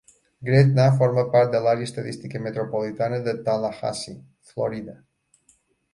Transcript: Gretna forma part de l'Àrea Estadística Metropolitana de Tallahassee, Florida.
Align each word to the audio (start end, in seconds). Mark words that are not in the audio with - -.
Gretna 0.47 0.85
forma 1.01 1.25
part 1.35 1.51
de 1.57 1.61
l'Àrea 1.67 1.89
Estadística 1.89 2.41
Metropolitana 2.47 3.19
de 3.29 3.35
Tallahassee, 3.51 4.19
Florida. 4.53 5.01